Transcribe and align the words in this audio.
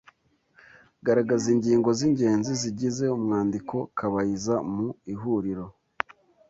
Garagaza 1.05 1.47
ingingo 1.55 1.89
z’ingenzi 1.97 2.51
zigize 2.61 3.05
umwandiko 3.17 3.75
Kabayiza 3.97 4.55
mu 4.73 4.87
ihuriro 5.13 5.65